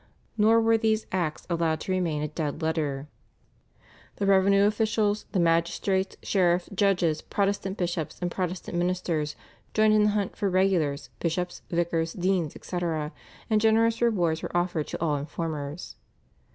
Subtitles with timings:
[0.35, 3.07] Nor were these acts allowed to remain a dead letter.
[4.15, 9.35] The revenue officials, the magistrates, sheriffs, judges, Protestant bishops, and Protestant ministers
[9.75, 13.11] joined in the hunt for regulars, bishops, vicars, deans, etc.,
[13.47, 15.97] and generous rewards were offered to all informers.